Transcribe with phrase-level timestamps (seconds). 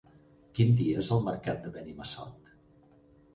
[0.59, 2.51] Quin dia és el mercat de Benimassot?